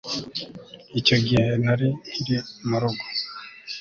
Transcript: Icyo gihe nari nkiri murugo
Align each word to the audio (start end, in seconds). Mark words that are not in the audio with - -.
Icyo 0.99 1.17
gihe 1.25 1.47
nari 1.65 1.87
nkiri 2.07 2.37
murugo 2.67 3.05